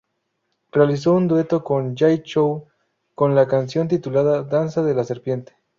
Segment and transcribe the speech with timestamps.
[0.71, 2.65] Realizó un dueto con Jay Chou,
[3.13, 5.53] con la canción titulada "Danza de la Serpiente".